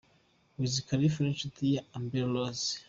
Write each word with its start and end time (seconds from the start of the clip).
Wiz 0.59 0.73
Khalifa 0.87 1.17
n’inshuti 1.21 1.61
ye 1.71 1.79
Amber 1.95 2.25
Rose. 2.33 2.69